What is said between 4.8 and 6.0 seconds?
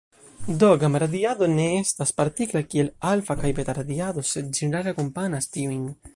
akompanas tiujn.